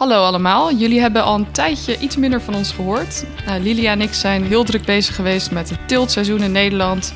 Hallo 0.00 0.24
allemaal, 0.24 0.72
jullie 0.72 1.00
hebben 1.00 1.24
al 1.24 1.34
een 1.34 1.52
tijdje 1.52 1.98
iets 1.98 2.16
minder 2.16 2.40
van 2.40 2.54
ons 2.54 2.72
gehoord. 2.72 3.24
Nou, 3.46 3.62
Lilia 3.62 3.90
en 3.90 4.00
ik 4.00 4.12
zijn 4.12 4.44
heel 4.44 4.64
druk 4.64 4.84
bezig 4.84 5.14
geweest 5.14 5.50
met 5.50 5.70
het 5.70 5.88
tiltseizoen 5.88 6.42
in 6.42 6.52
Nederland 6.52 7.14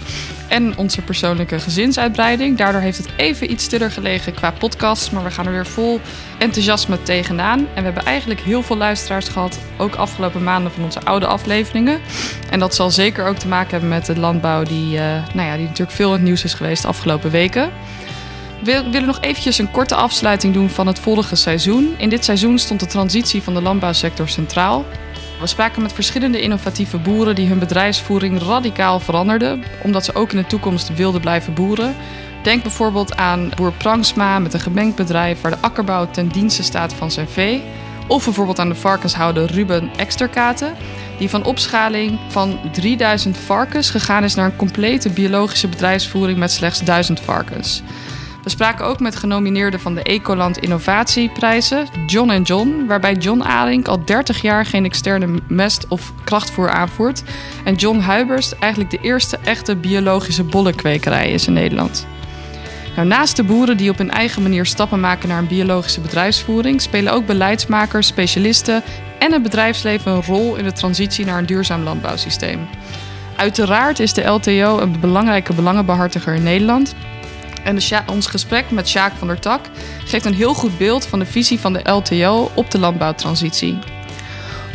en 0.49 0.76
onze 0.76 1.02
persoonlijke 1.02 1.58
gezinsuitbreiding. 1.58 2.58
Daardoor 2.58 2.80
heeft 2.80 2.98
het 2.98 3.08
even 3.16 3.50
iets 3.50 3.64
stiller 3.64 3.90
gelegen 3.90 4.34
qua 4.34 4.50
podcast, 4.50 5.12
maar 5.12 5.24
we 5.24 5.30
gaan 5.30 5.46
er 5.46 5.52
weer 5.52 5.66
vol 5.66 6.00
enthousiasme 6.38 7.02
tegenaan. 7.02 7.58
En 7.58 7.74
we 7.74 7.82
hebben 7.82 8.04
eigenlijk 8.04 8.40
heel 8.40 8.62
veel 8.62 8.76
luisteraars 8.76 9.28
gehad, 9.28 9.58
ook 9.78 9.94
afgelopen 9.94 10.42
maanden 10.42 10.72
van 10.72 10.85
onze 10.85 11.01
oude 11.01 11.26
afleveringen. 11.26 12.01
En 12.51 12.58
dat 12.58 12.74
zal 12.74 12.90
zeker 12.90 13.26
ook 13.26 13.37
te 13.37 13.48
maken 13.48 13.71
hebben 13.71 13.88
met 13.88 14.06
de 14.06 14.19
landbouw 14.19 14.62
die, 14.62 14.94
uh, 14.94 15.01
nou 15.35 15.48
ja, 15.48 15.56
die 15.56 15.66
natuurlijk 15.66 15.96
veel 15.96 16.09
in 16.09 16.12
het 16.14 16.23
nieuws 16.23 16.45
is 16.45 16.55
geweest 16.55 16.82
de 16.82 16.88
afgelopen 16.88 17.30
weken. 17.30 17.70
We 18.65 18.91
willen 18.91 19.06
nog 19.06 19.20
eventjes 19.20 19.59
een 19.59 19.70
korte 19.70 19.95
afsluiting 19.95 20.55
doen 20.55 20.70
van 20.70 20.87
het 20.87 20.98
vorige 20.98 21.37
seizoen. 21.37 21.95
In 21.98 22.09
dit 22.09 22.24
seizoen 22.24 22.59
stond 22.59 22.80
de 22.80 22.87
transitie 22.87 23.42
van 23.42 23.55
de 23.55 23.62
landbouwsector 23.62 24.28
centraal. 24.28 24.84
We 25.40 25.46
spraken 25.46 25.82
met 25.82 25.92
verschillende 25.92 26.40
innovatieve 26.40 26.98
boeren 26.98 27.34
die 27.34 27.48
hun 27.48 27.59
bedrijfsvoering 27.59 28.42
radicaal 28.42 29.00
veranderden, 29.00 29.64
omdat 29.82 30.04
ze 30.04 30.14
ook 30.14 30.32
in 30.32 30.37
de 30.37 30.46
toekomst 30.46 30.95
wilden 30.95 31.20
blijven 31.20 31.54
boeren. 31.54 31.96
Denk 32.42 32.62
bijvoorbeeld 32.62 33.16
aan 33.16 33.50
boer 33.56 33.73
Prangsma 33.73 34.38
met 34.38 34.54
een 34.54 34.60
gemengd 34.60 34.96
bedrijf 34.96 35.40
waar 35.40 35.51
de 35.51 35.60
akkerbouw 35.60 36.10
ten 36.10 36.28
dienste 36.28 36.62
staat 36.62 36.95
van 36.95 37.10
zijn 37.10 37.28
vee. 37.28 37.62
Of 38.06 38.24
bijvoorbeeld 38.24 38.59
aan 38.59 38.68
de 38.68 38.74
varkenshouder 38.74 39.51
Ruben 39.51 39.90
Exterkaten, 39.96 40.74
die 41.18 41.30
van 41.30 41.45
opschaling 41.45 42.18
van 42.28 42.59
3000 42.73 43.37
varkens 43.37 43.90
gegaan 43.90 44.24
is 44.24 44.34
naar 44.34 44.46
een 44.46 44.56
complete 44.56 45.10
biologische 45.10 45.68
bedrijfsvoering 45.68 46.38
met 46.38 46.52
slechts 46.52 46.80
1000 46.80 47.20
varkens. 47.20 47.82
We 48.44 48.50
spraken 48.50 48.84
ook 48.84 49.00
met 49.00 49.16
genomineerden 49.16 49.80
van 49.80 49.94
de 49.94 50.02
Ecoland 50.02 50.58
Innovatieprijzen, 50.58 51.86
John 52.06 52.42
John, 52.42 52.84
waarbij 52.88 53.14
John 53.14 53.40
Alink 53.42 53.88
al 53.88 54.04
30 54.04 54.42
jaar 54.42 54.66
geen 54.66 54.84
externe 54.84 55.40
mest 55.48 55.88
of 55.88 56.12
krachtvoer 56.24 56.70
aanvoert. 56.70 57.23
En 57.64 57.74
John 57.74 57.98
Huibers 57.98 58.59
eigenlijk 58.59 58.90
de 58.90 58.98
eerste 59.01 59.38
echte 59.45 59.76
biologische 59.76 60.45
bollenkwekerij 60.45 61.30
is 61.30 61.46
in 61.46 61.52
Nederland. 61.52 62.06
Nou, 62.96 63.09
naast 63.09 63.36
de 63.36 63.45
boeren 63.45 63.76
die 63.76 63.90
op 63.90 63.98
hun 63.98 64.11
eigen 64.11 64.42
manier 64.42 64.67
stappen 64.67 65.01
maken 65.01 65.29
naar 65.29 65.39
een 65.39 65.47
biologische 65.47 66.01
bedrijfsvoering, 66.01 66.81
spelen 66.81 67.12
ook 67.12 67.27
beleidsmakers, 67.27 68.06
specialisten 68.06 68.83
en 69.19 69.33
het 69.33 69.42
bedrijfsleven 69.42 70.12
een 70.12 70.23
rol 70.23 70.56
in 70.56 70.64
de 70.64 70.73
transitie 70.73 71.25
naar 71.25 71.39
een 71.39 71.47
duurzaam 71.47 71.83
landbouwsysteem. 71.83 72.69
Uiteraard 73.36 73.98
is 73.98 74.12
de 74.12 74.25
LTO 74.25 74.79
een 74.79 75.01
belangrijke 75.01 75.55
belangenbehartiger 75.55 76.34
in 76.34 76.42
Nederland, 76.42 76.95
en 77.65 77.79
ons 78.07 78.27
gesprek 78.27 78.70
met 78.70 78.89
Sjaak 78.89 79.12
van 79.19 79.27
der 79.27 79.41
Tak 79.41 79.67
geeft 80.05 80.25
een 80.25 80.34
heel 80.34 80.55
goed 80.55 80.79
beeld 80.79 81.07
van 81.07 81.19
de 81.19 81.27
visie 81.27 81.61
van 81.61 81.73
de 81.73 81.91
LTO 81.91 82.51
op 82.55 82.70
de 82.70 82.79
landbouwtransitie. 82.79 83.79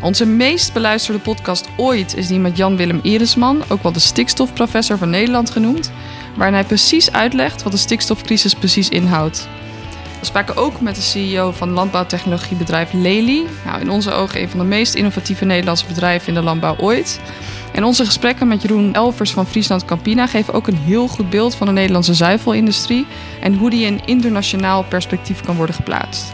Onze 0.02 0.26
meest 0.26 0.74
beluisterde 0.74 1.20
podcast 1.20 1.70
ooit 1.78 2.16
is 2.16 2.28
die 2.28 2.40
met 2.40 2.58
Jan-Willem 2.58 3.00
Irisman, 3.04 3.64
ook 3.68 3.84
wel 3.84 3.92
de 3.92 4.00
stikstofprofessor 4.00 4.98
van 4.98 5.10
Nederland 5.10 5.50
genoemd, 5.50 5.92
waarin 6.36 6.56
hij 6.56 6.64
precies 6.64 7.12
uitlegt 7.12 7.64
wat 7.64 7.72
de 7.72 7.78
stikstofcrisis 7.78 8.54
precies 8.54 8.90
inhoudt. 8.90 9.48
We 10.20 10.26
spraken 10.26 10.56
ook 10.56 10.82
met 10.82 10.96
de 10.96 11.02
CEO 11.02 11.52
van 11.52 11.70
landbouwtechnologiebedrijf 11.70 12.94
Lely. 12.94 13.44
Nou, 13.66 13.82
in 13.82 13.90
onze 13.90 14.12
ogen 14.12 14.42
een 14.42 14.50
van 14.50 14.60
de 14.60 14.66
meest 14.66 14.94
innovatieve 14.94 15.46
Nederlandse 15.46 15.86
bedrijven 15.86 16.28
in 16.28 16.34
de 16.34 16.42
landbouw 16.42 16.76
ooit. 16.78 17.20
Onze 17.84 18.06
gesprekken 18.06 18.48
met 18.48 18.62
Jeroen 18.62 18.94
Elvers 18.94 19.32
van 19.32 19.48
Friesland 19.48 19.86
Campina 19.86 20.28
geven 20.28 20.54
ook 20.54 20.68
een 20.68 20.78
heel 20.78 21.08
goed 21.08 21.30
beeld 21.30 21.56
van 21.56 21.68
de 21.68 21.74
Nederlandse 21.74 22.14
zuivelindustrie 22.14 23.06
en 23.42 23.56
hoe 23.56 23.70
die 23.70 23.86
in 23.86 24.06
internationaal 24.06 24.84
perspectief 24.84 25.42
kan 25.42 25.56
worden 25.56 25.76
geplaatst. 25.76 26.32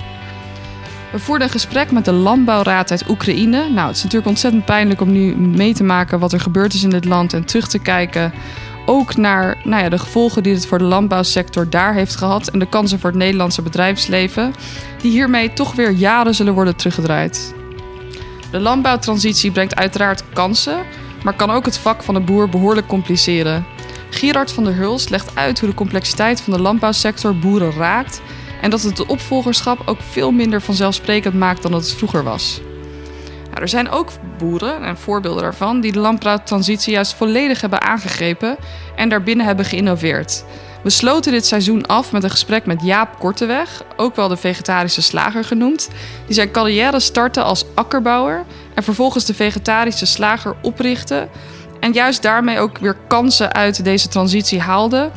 We 1.11 1.19
voerden 1.19 1.47
een 1.47 1.53
gesprek 1.53 1.91
met 1.91 2.05
de 2.05 2.11
Landbouwraad 2.11 2.91
uit 2.91 3.09
Oekraïne. 3.09 3.69
Nou, 3.69 3.87
het 3.87 3.95
is 3.95 4.03
natuurlijk 4.03 4.29
ontzettend 4.29 4.65
pijnlijk 4.65 5.01
om 5.01 5.11
nu 5.11 5.35
mee 5.35 5.73
te 5.73 5.83
maken 5.83 6.19
wat 6.19 6.33
er 6.33 6.39
gebeurd 6.39 6.73
is 6.73 6.83
in 6.83 6.89
dit 6.89 7.05
land 7.05 7.33
en 7.33 7.45
terug 7.45 7.67
te 7.67 7.79
kijken 7.79 8.33
ook 8.85 9.15
naar 9.15 9.57
nou 9.63 9.83
ja, 9.83 9.89
de 9.89 9.97
gevolgen 9.97 10.43
die 10.43 10.53
het 10.53 10.67
voor 10.67 10.77
de 10.77 10.83
landbouwsector 10.83 11.69
daar 11.69 11.93
heeft 11.93 12.15
gehad 12.15 12.47
en 12.47 12.59
de 12.59 12.69
kansen 12.69 12.99
voor 12.99 13.09
het 13.09 13.19
Nederlandse 13.19 13.61
bedrijfsleven, 13.61 14.53
die 15.01 15.11
hiermee 15.11 15.53
toch 15.53 15.75
weer 15.75 15.91
jaren 15.91 16.35
zullen 16.35 16.53
worden 16.53 16.75
teruggedraaid. 16.75 17.53
De 18.51 18.59
landbouwtransitie 18.59 19.51
brengt 19.51 19.75
uiteraard 19.75 20.23
kansen, 20.33 20.77
maar 21.25 21.33
kan 21.35 21.51
ook 21.51 21.65
het 21.65 21.77
vak 21.77 22.03
van 22.03 22.13
de 22.13 22.19
boer 22.19 22.49
behoorlijk 22.49 22.87
compliceren. 22.87 23.65
Gerard 24.09 24.51
van 24.51 24.63
der 24.63 24.75
Hulst 24.75 25.09
legt 25.09 25.35
uit 25.35 25.59
hoe 25.59 25.69
de 25.69 25.75
complexiteit 25.75 26.41
van 26.41 26.53
de 26.53 26.61
landbouwsector 26.61 27.37
boeren 27.37 27.71
raakt 27.71 28.21
en 28.61 28.69
dat 28.69 28.81
het 28.81 28.97
de 28.97 29.07
opvolgerschap 29.07 29.81
ook 29.85 30.01
veel 30.01 30.31
minder 30.31 30.61
vanzelfsprekend 30.61 31.33
maakt 31.33 31.61
dan 31.61 31.73
het 31.73 31.93
vroeger 31.93 32.23
was. 32.23 32.61
Nou, 33.43 33.61
er 33.61 33.67
zijn 33.67 33.89
ook 33.89 34.09
boeren, 34.37 34.83
en 34.83 34.97
voorbeelden 34.97 35.43
daarvan, 35.43 35.79
die 35.79 35.91
de 35.91 35.99
landbouwtransitie 35.99 36.93
juist 36.93 37.13
volledig 37.13 37.61
hebben 37.61 37.81
aangegrepen 37.81 38.57
en 38.95 39.09
daarbinnen 39.09 39.45
hebben 39.45 39.65
geïnnoveerd. 39.65 40.45
We 40.83 40.89
sloten 40.89 41.31
dit 41.31 41.45
seizoen 41.45 41.85
af 41.85 42.11
met 42.11 42.23
een 42.23 42.29
gesprek 42.29 42.65
met 42.65 42.81
Jaap 42.83 43.19
Korteweg, 43.19 43.83
ook 43.95 44.15
wel 44.15 44.27
de 44.27 44.37
vegetarische 44.37 45.01
slager 45.01 45.43
genoemd, 45.43 45.89
die 46.25 46.35
zijn 46.35 46.51
carrière 46.51 46.99
startte 46.99 47.41
als 47.41 47.65
akkerbouwer 47.75 48.45
en 48.75 48.83
vervolgens 48.83 49.25
de 49.25 49.33
vegetarische 49.33 50.05
slager 50.05 50.55
oprichtte 50.61 51.27
en 51.79 51.91
juist 51.91 52.21
daarmee 52.21 52.59
ook 52.59 52.77
weer 52.77 52.97
kansen 53.07 53.53
uit 53.53 53.83
deze 53.83 54.07
transitie 54.07 54.59
haalde 54.59 55.11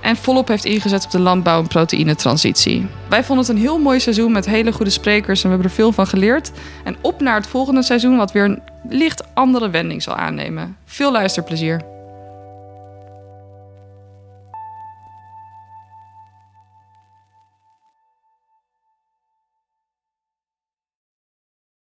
en 0.00 0.16
volop 0.16 0.48
heeft 0.48 0.64
ingezet 0.64 1.04
op 1.04 1.10
de 1.10 1.20
landbouw- 1.20 1.60
en 1.60 1.66
proteïnetransitie. 1.66 2.86
Wij 3.08 3.24
vonden 3.24 3.46
het 3.46 3.54
een 3.54 3.60
heel 3.60 3.78
mooi 3.78 4.00
seizoen 4.00 4.32
met 4.32 4.46
hele 4.46 4.72
goede 4.72 4.90
sprekers 4.90 5.38
en 5.38 5.44
we 5.44 5.54
hebben 5.54 5.70
er 5.70 5.76
veel 5.76 5.92
van 5.92 6.06
geleerd. 6.06 6.50
En 6.84 6.96
op 7.00 7.20
naar 7.20 7.34
het 7.34 7.46
volgende 7.46 7.82
seizoen, 7.82 8.16
wat 8.16 8.32
weer 8.32 8.44
een 8.44 8.62
licht 8.88 9.22
andere 9.34 9.70
wending 9.70 10.02
zal 10.02 10.14
aannemen. 10.14 10.76
Veel 10.84 11.12
luisterplezier. 11.12 11.97